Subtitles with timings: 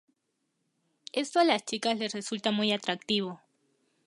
[1.13, 3.39] Esto a las chicas les resulta muy atractivo.